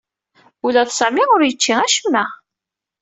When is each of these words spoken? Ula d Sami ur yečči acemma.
Ula 0.65 0.83
d 0.87 0.89
Sami 0.93 1.23
ur 1.35 1.41
yečči 1.43 1.73
acemma. 1.85 2.25